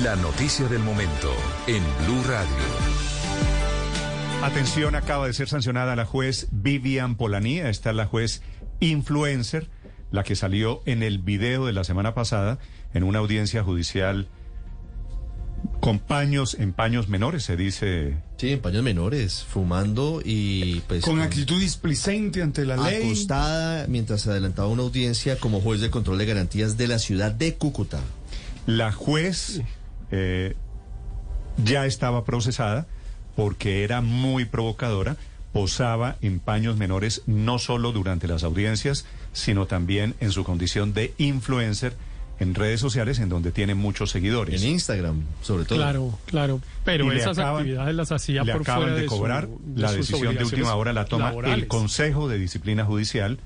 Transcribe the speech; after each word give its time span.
La 0.00 0.16
noticia 0.16 0.66
del 0.68 0.78
momento 0.78 1.30
en 1.66 1.82
Blue 2.06 2.22
Radio. 2.26 2.48
Atención, 4.42 4.94
acaba 4.94 5.26
de 5.26 5.34
ser 5.34 5.50
sancionada 5.50 5.94
la 5.94 6.06
juez 6.06 6.48
Vivian 6.50 7.16
Polanía. 7.16 7.68
Esta 7.68 7.90
es 7.90 7.96
la 7.96 8.06
juez 8.06 8.40
influencer, 8.80 9.68
la 10.10 10.24
que 10.24 10.34
salió 10.34 10.80
en 10.86 11.02
el 11.02 11.18
video 11.18 11.66
de 11.66 11.74
la 11.74 11.84
semana 11.84 12.14
pasada 12.14 12.58
en 12.94 13.04
una 13.04 13.18
audiencia 13.18 13.62
judicial 13.62 14.28
con 15.80 15.98
paños, 15.98 16.56
en 16.58 16.72
paños 16.72 17.08
menores, 17.08 17.44
se 17.44 17.58
dice. 17.58 18.16
Sí, 18.38 18.52
en 18.52 18.60
paños 18.60 18.82
menores, 18.82 19.44
fumando 19.44 20.22
y 20.24 20.80
pues... 20.88 21.04
Con 21.04 21.20
actitud 21.20 21.60
displicente 21.60 22.40
ante 22.40 22.64
la 22.64 22.78
ley. 22.78 23.04
Acostada 23.04 23.86
mientras 23.88 24.22
se 24.22 24.30
adelantaba 24.30 24.68
una 24.68 24.84
audiencia 24.84 25.38
como 25.38 25.60
juez 25.60 25.82
de 25.82 25.90
control 25.90 26.16
de 26.16 26.24
garantías 26.24 26.78
de 26.78 26.88
la 26.88 26.98
ciudad 26.98 27.30
de 27.30 27.56
Cúcuta. 27.56 28.00
La 28.64 28.90
juez 28.90 29.60
eh, 30.12 30.54
ya 31.64 31.84
estaba 31.86 32.24
procesada 32.24 32.86
porque 33.34 33.82
era 33.84 34.00
muy 34.00 34.44
provocadora, 34.44 35.16
posaba 35.52 36.16
en 36.22 36.38
paños 36.38 36.76
menores 36.76 37.22
no 37.26 37.58
solo 37.58 37.92
durante 37.92 38.26
las 38.28 38.42
audiencias, 38.44 39.04
sino 39.32 39.66
también 39.66 40.14
en 40.20 40.30
su 40.32 40.44
condición 40.44 40.94
de 40.94 41.12
influencer 41.18 41.94
en 42.40 42.54
redes 42.54 42.80
sociales 42.80 43.18
en 43.20 43.28
donde 43.28 43.52
tiene 43.52 43.74
muchos 43.74 44.10
seguidores. 44.10 44.62
En 44.62 44.70
Instagram, 44.70 45.22
sobre 45.42 45.64
todo. 45.64 45.78
Claro, 45.78 46.18
claro. 46.26 46.60
Pero 46.84 47.12
Y 47.12 47.16
esas 47.18 47.38
acaban- 47.38 47.60
actividades 47.60 47.94
las 47.94 48.12
hacía 48.12 48.42
Le 48.44 48.52
por 48.52 48.62
acaban 48.62 48.80
fuera 48.82 48.94
de 48.96 49.02
de 49.02 49.08
su- 49.08 49.14
cobrar 49.16 49.48
de 49.48 49.80
la 49.82 49.92
decisión 49.92 50.34
de 50.36 50.44
última 50.44 50.74
hora 50.74 50.92
la 50.92 51.04
toma 51.04 51.32
el. 51.54 51.68
Consejo 51.68 52.28
de 52.28 52.38
Disciplina 52.38 52.84
Judicial 52.84 53.38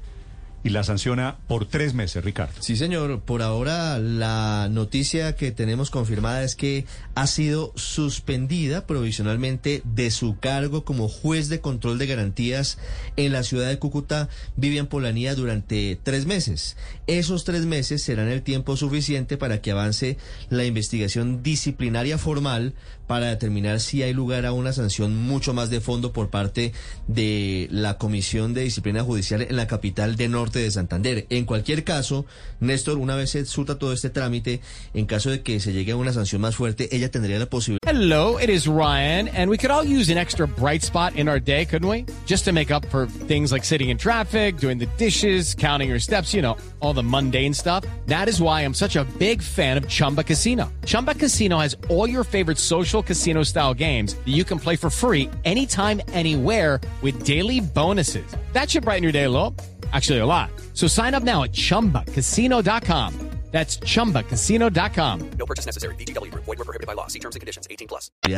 y 0.64 0.70
la 0.70 0.82
sanciona 0.82 1.36
por 1.46 1.66
tres 1.66 1.94
meses, 1.94 2.24
Ricardo. 2.24 2.54
Sí, 2.60 2.76
señor. 2.76 3.20
Por 3.20 3.42
ahora 3.42 3.98
la 3.98 4.68
noticia 4.70 5.36
que 5.36 5.52
tenemos 5.52 5.90
confirmada 5.90 6.42
es 6.42 6.56
que 6.56 6.86
ha 7.14 7.26
sido 7.28 7.72
suspendida 7.76 8.86
provisionalmente 8.86 9.82
de 9.84 10.10
su 10.10 10.38
cargo 10.38 10.84
como 10.84 11.08
juez 11.08 11.48
de 11.48 11.60
control 11.60 11.98
de 11.98 12.06
garantías 12.06 12.78
en 13.16 13.32
la 13.32 13.44
ciudad 13.44 13.68
de 13.68 13.78
Cúcuta, 13.78 14.28
Vivian 14.56 14.88
Polanía, 14.88 15.36
durante 15.36 15.98
tres 16.02 16.26
meses. 16.26 16.76
Esos 17.06 17.44
tres 17.44 17.64
meses 17.64 18.02
serán 18.02 18.28
el 18.28 18.42
tiempo 18.42 18.76
suficiente 18.76 19.36
para 19.36 19.60
que 19.60 19.70
avance 19.70 20.16
la 20.50 20.64
investigación 20.64 21.44
disciplinaria 21.44 22.18
formal 22.18 22.74
para 23.06 23.26
determinar 23.26 23.78
si 23.78 24.02
hay 24.02 24.12
lugar 24.12 24.46
a 24.46 24.52
una 24.52 24.72
sanción 24.72 25.16
mucho 25.16 25.54
más 25.54 25.70
de 25.70 25.80
fondo 25.80 26.12
por 26.12 26.28
parte 26.28 26.72
de 27.06 27.68
la 27.70 27.98
Comisión 27.98 28.52
de 28.52 28.62
Disciplina 28.62 29.04
Judicial 29.04 29.42
en 29.42 29.54
la 29.54 29.68
capital 29.68 30.16
de 30.16 30.28
Norte 30.28 30.45
de 30.52 30.70
Santander. 30.70 31.26
En 31.30 31.44
cualquier 31.44 31.84
caso, 31.84 32.26
Néstor, 32.60 32.98
una 32.98 33.16
vez 33.16 33.30
se 33.30 33.44
surta 33.44 33.78
todo 33.78 33.92
este 33.92 34.10
trámite, 34.10 34.60
en 34.94 35.06
caso 35.06 35.30
de 35.30 35.42
que 35.42 35.60
se 35.60 35.72
llegue 35.72 35.92
a 35.92 35.96
una 35.96 36.12
sanción 36.12 36.40
más 36.40 36.56
fuerte, 36.56 36.88
ella 36.94 37.10
tendría 37.10 37.38
la 37.38 37.46
posibilidad 37.46 37.86
Hello, 37.86 38.36
it 38.36 38.50
is 38.50 38.66
Ryan, 38.66 39.28
and 39.28 39.48
we 39.48 39.56
could 39.56 39.70
all 39.70 39.84
use 39.84 40.10
an 40.10 40.18
extra 40.18 40.46
bright 40.46 40.82
spot 40.82 41.14
in 41.14 41.28
our 41.28 41.38
day, 41.38 41.64
couldn't 41.64 41.88
we? 41.88 42.04
Just 42.26 42.44
to 42.44 42.52
make 42.52 42.70
up 42.70 42.84
for 42.86 43.06
things 43.06 43.52
like 43.52 43.64
sitting 43.64 43.90
in 43.90 43.96
traffic, 43.96 44.58
doing 44.58 44.76
the 44.76 44.86
dishes, 44.98 45.54
counting 45.54 45.88
your 45.88 46.00
steps, 46.00 46.34
you 46.34 46.42
know, 46.42 46.56
all 46.80 46.92
the 46.92 47.02
mundane 47.02 47.54
stuff. 47.54 47.84
That 48.06 48.28
is 48.28 48.40
why 48.40 48.62
I'm 48.62 48.74
such 48.74 48.96
a 48.96 49.04
big 49.18 49.40
fan 49.40 49.76
of 49.76 49.88
Chumba 49.88 50.24
Casino. 50.24 50.72
Chumba 50.84 51.14
Casino 51.14 51.58
has 51.58 51.76
all 51.88 52.08
your 52.08 52.24
favorite 52.24 52.58
social 52.58 53.02
casino 53.02 53.44
style 53.44 53.72
games 53.72 54.14
that 54.14 54.34
you 54.34 54.42
can 54.42 54.58
play 54.58 54.74
for 54.74 54.90
free 54.90 55.30
anytime, 55.44 56.02
anywhere 56.08 56.80
with 57.02 57.24
daily 57.24 57.60
bonuses. 57.60 58.26
That 58.52 58.68
should 58.68 58.84
brighten 58.84 59.04
your 59.04 59.12
day 59.12 59.24
a 59.24 59.30
little. 59.30 59.54
Actually, 59.92 60.20
a 60.20 60.26
lot. 60.26 60.50
So 60.74 60.88
sign 60.88 61.14
up 61.14 61.22
now 61.22 61.44
at 61.44 61.52
chumbacasino.com. 61.52 63.12
That's 63.52 63.78
chumbacasino.com. 63.80 65.20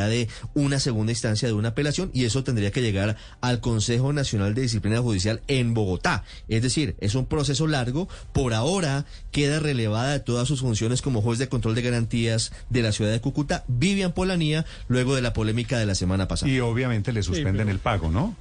de 0.07 0.27
una 0.53 0.79
segunda 0.79 1.11
instancia 1.11 1.47
de 1.47 1.53
una 1.55 1.69
apelación 1.69 2.11
y 2.13 2.25
eso 2.25 2.43
tendría 2.43 2.71
que 2.71 2.81
llegar 2.81 3.17
al 3.41 3.59
Consejo 3.59 4.13
Nacional 4.13 4.53
de 4.53 4.61
Disciplina 4.61 4.99
Judicial 5.01 5.41
en 5.47 5.73
Bogotá. 5.73 6.23
Es 6.47 6.61
decir, 6.61 6.95
es 6.99 7.15
un 7.15 7.25
proceso 7.25 7.67
largo. 7.67 8.07
Por 8.31 8.53
ahora 8.53 9.05
queda 9.31 9.59
relevada 9.59 10.11
de 10.13 10.19
todas 10.19 10.47
sus 10.47 10.61
funciones 10.61 11.01
como 11.01 11.21
juez 11.21 11.39
de 11.39 11.49
control 11.49 11.75
de 11.75 11.81
garantías 11.81 12.51
de 12.69 12.83
la 12.83 12.91
ciudad 12.91 13.11
de 13.11 13.19
Cúcuta, 13.19 13.65
Vivian 13.67 14.13
Polanía, 14.13 14.65
luego 14.87 15.15
de 15.15 15.21
la 15.23 15.33
polémica 15.33 15.79
de 15.79 15.87
la 15.87 15.95
semana 15.95 16.27
pasada. 16.27 16.51
Y 16.51 16.59
obviamente 16.59 17.11
le 17.11 17.23
suspenden 17.23 17.57
pero- 17.57 17.71
el 17.71 17.79
pago, 17.79 18.11
¿no? 18.11 18.35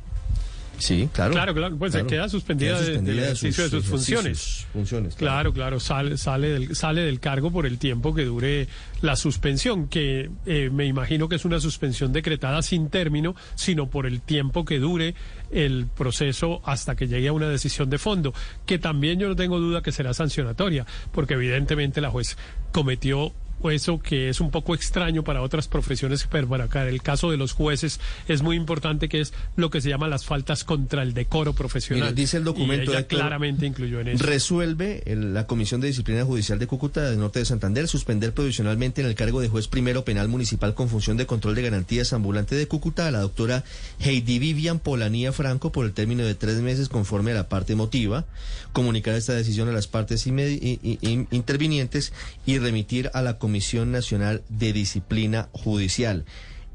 Sí, 0.79 1.09
claro. 1.13 1.33
Claro, 1.33 1.55
claro, 1.55 1.77
pues 1.77 1.93
se 1.93 2.07
queda 2.07 2.29
suspendida 2.29 2.71
Queda 2.71 2.81
de- 2.81 2.87
suspendida 2.87 3.15
del 3.15 3.21
de 3.21 3.27
ejercicio 3.33 3.65
de 3.65 3.71
sus 3.71 3.85
funciones. 3.87 4.67
funciones, 4.73 5.15
Claro, 5.17 5.53
claro, 5.53 5.81
sale, 5.81 6.17
sale, 6.17 6.49
del, 6.51 6.77
sale 6.77 7.01
del 7.03 7.21
cargo 7.21 7.51
por 7.51 7.67
el 7.67 7.79
tiempo 7.79 8.15
que 8.15 8.25
dure 8.25 8.69
la 9.03 9.17
suspensión, 9.17 9.89
que 9.89 10.31
eh, 10.47 10.71
me 10.73 10.87
imagino 10.87 11.29
que 11.29 11.37
es 11.37 11.45
una 11.45 11.61
suspensión 11.61 12.13
decretada 12.13 12.63
sin 12.63 12.89
término, 12.91 13.35
sino 13.55 13.91
por 13.91 14.07
el 14.07 14.21
tiempo 14.21 14.65
que 14.65 14.79
dure 14.79 15.15
el 15.51 15.87
proceso 15.97 16.61
hasta 16.65 16.95
que 16.97 17.09
llegue 17.09 17.29
a 17.29 17.33
una 17.33 17.49
decisión 17.49 17.91
de 17.91 17.99
fondo, 17.99 18.33
que 18.67 18.79
también 18.79 19.19
yo 19.19 19.29
no 19.29 19.37
tengo 19.37 19.59
duda 19.59 19.83
que 19.83 19.93
será 19.93 20.15
sancionatoria, 20.15 20.87
porque 21.13 21.35
evidentemente 21.35 22.01
la 22.01 22.11
juez 22.11 22.37
cometió 22.73 23.33
eso 23.65 23.99
que 24.01 24.29
es 24.29 24.41
un 24.41 24.51
poco 24.51 24.75
extraño 24.75 25.25
para 25.25 25.43
otras 25.43 25.69
profesiones, 25.69 26.27
pero 26.31 26.49
para 26.49 26.65
acá, 26.65 26.89
el 26.89 27.03
caso 27.03 27.31
de 27.31 27.37
los 27.37 27.53
jueces 27.53 27.99
es 28.29 28.43
muy 28.43 28.57
importante, 28.57 29.09
que 29.09 29.21
es 29.21 29.33
lo 29.57 29.71
que 29.71 29.81
se 29.81 29.89
llama 29.89 30.07
las 30.09 30.25
faltas 30.25 30.63
contra 30.65 31.03
el 31.03 31.13
decoro 31.15 31.53
profesional. 31.55 32.15
Dice 32.15 32.37
el 32.37 32.45
documento, 32.45 32.85
Y 32.85 32.89
ella 32.95 33.01
Héctor, 33.01 33.19
claramente 33.19 33.67
incluyó 33.67 34.01
en 34.01 34.09
eso. 34.09 34.25
Resuelve 34.25 35.03
el- 35.07 35.35
la 35.35 35.47
Comisión 35.49 35.81
de 35.81 35.89
Disciplina 35.89 36.25
Judicial 36.25 36.59
de 36.61 36.67
Cúcuta 36.69 37.03
del 37.03 37.19
Norte 37.19 37.41
de 37.41 37.45
Santander 37.45 37.89
suspender 37.89 38.33
provisionalmente 38.33 39.01
en 39.01 39.09
el 39.09 39.15
cargo 39.17 39.41
de 39.41 39.49
juez 39.49 39.67
primero 39.67 40.05
penal 40.05 40.29
municipal 40.29 40.75
con 40.75 40.89
función 40.89 41.17
de 41.17 41.27
control 41.27 41.55
de 41.57 41.63
garantías 41.63 42.13
ambulante 42.13 42.55
de 42.55 42.69
Cúcuta 42.69 43.09
a 43.09 43.11
la 43.11 43.21
doctora 43.21 43.65
Heidi 43.99 44.39
Vivian 44.39 44.79
Polanía 44.79 45.33
Franco 45.33 45.73
por 45.73 45.85
el 45.85 45.93
término 45.93 46.23
de 46.25 46.35
tres 46.37 46.57
meses 46.61 46.89
conforme 46.89 47.33
a 47.33 47.35
la 47.35 47.49
parte 47.49 47.75
motiva, 47.75 48.25
comunicar 48.73 49.15
esta 49.15 49.33
decisión 49.35 49.69
a 49.69 49.73
las 49.73 49.89
partes 49.89 50.27
intervinientes 50.27 52.13
y 52.47 52.59
remitir 52.59 53.11
a 53.15 53.23
la 53.23 53.33
Comisión 53.35 53.48
Nacional 53.93 54.43
de 54.49 54.73
Disciplina 54.73 55.49
Judicial. 55.53 56.25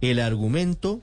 El 0.01 0.19
argumento 0.19 1.01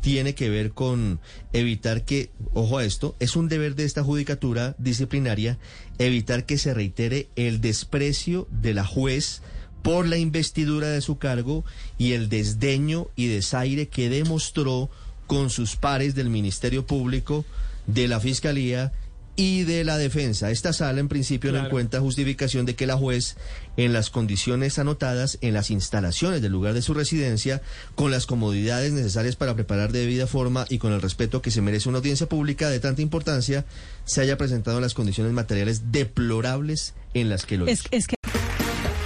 tiene 0.00 0.34
que 0.34 0.48
ver 0.48 0.72
con 0.72 1.20
evitar 1.52 2.04
que, 2.04 2.30
ojo 2.54 2.78
a 2.78 2.84
esto, 2.84 3.14
es 3.20 3.36
un 3.36 3.48
deber 3.48 3.74
de 3.74 3.84
esta 3.84 4.02
judicatura 4.02 4.74
disciplinaria 4.78 5.58
evitar 5.98 6.46
que 6.46 6.58
se 6.58 6.74
reitere 6.74 7.28
el 7.36 7.60
desprecio 7.60 8.48
de 8.50 8.74
la 8.74 8.84
juez 8.84 9.42
por 9.82 10.06
la 10.06 10.16
investidura 10.16 10.88
de 10.88 11.00
su 11.00 11.18
cargo 11.18 11.64
y 11.98 12.12
el 12.12 12.28
desdeño 12.28 13.08
y 13.16 13.28
desaire 13.28 13.88
que 13.88 14.08
demostró 14.08 14.90
con 15.26 15.50
sus 15.50 15.76
pares 15.76 16.14
del 16.14 16.30
Ministerio 16.30 16.86
Público, 16.86 17.44
de 17.86 18.08
la 18.08 18.20
Fiscalía 18.20 18.92
y 19.36 19.64
de 19.64 19.84
la 19.84 19.96
defensa. 19.96 20.50
Esta 20.50 20.72
sala 20.72 21.00
en 21.00 21.08
principio 21.08 21.50
no 21.52 21.64
encuentra 21.64 22.00
justificación 22.00 22.66
de 22.66 22.74
que 22.74 22.86
la 22.86 22.96
juez, 22.96 23.36
en 23.76 23.92
las 23.92 24.10
condiciones 24.10 24.78
anotadas 24.78 25.38
en 25.40 25.54
las 25.54 25.70
instalaciones 25.70 26.42
del 26.42 26.52
lugar 26.52 26.74
de 26.74 26.82
su 26.82 26.92
residencia, 26.94 27.62
con 27.94 28.10
las 28.10 28.26
comodidades 28.26 28.92
necesarias 28.92 29.36
para 29.36 29.54
preparar 29.54 29.92
de 29.92 30.00
debida 30.00 30.26
forma 30.26 30.66
y 30.68 30.78
con 30.78 30.92
el 30.92 31.00
respeto 31.00 31.40
que 31.42 31.50
se 31.50 31.62
merece 31.62 31.88
una 31.88 31.98
audiencia 31.98 32.28
pública 32.28 32.68
de 32.68 32.80
tanta 32.80 33.00
importancia, 33.02 33.64
se 34.04 34.20
haya 34.20 34.36
presentado 34.36 34.76
en 34.78 34.82
las 34.82 34.94
condiciones 34.94 35.32
materiales 35.32 35.90
deplorables 35.92 36.94
en 37.14 37.28
las 37.30 37.46
que 37.46 37.56
lo 37.56 37.66
Es, 37.66 37.80
hizo. 37.80 37.88
es 37.92 38.06
que 38.06 38.14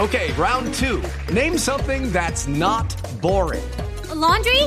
Okay, 0.01 0.33
round 0.37 0.75
two. 0.75 1.01
Name 1.33 1.57
something 1.57 2.11
that's 2.13 2.49
not 2.49 2.93
boring. 3.21 3.63
laundry? 4.13 4.63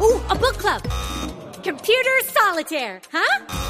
Ooh, 0.00 0.20
a 0.28 0.34
book 0.34 0.58
club. 0.58 0.82
Computer 1.62 2.10
solitaire, 2.34 3.00
huh? 3.12 3.69